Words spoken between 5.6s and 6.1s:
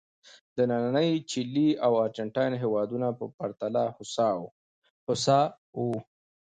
وو.